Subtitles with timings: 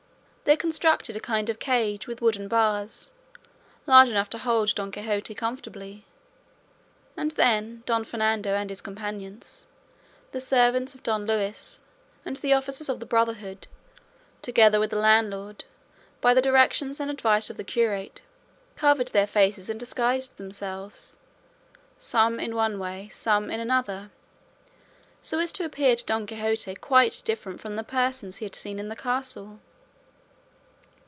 [0.43, 3.11] They constructed a kind of cage with wooden bars,
[3.87, 6.05] large enough to hold Don Quixote comfortably;
[7.15, 9.65] and then Don Fernando and his companions,
[10.33, 11.79] the servants of Don Luis,
[12.25, 13.67] and the officers of the Brotherhood,
[14.41, 15.63] together with the landlord,
[16.19, 18.21] by the directions and advice of the curate,
[18.75, 21.15] covered their faces and disguised themselves,
[21.97, 24.11] some in one way, some in another,
[25.21, 28.79] so as to appear to Don Quixote quite different from the persons he had seen
[28.79, 29.61] in the castle.